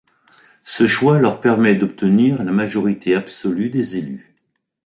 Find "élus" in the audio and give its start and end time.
3.97-4.33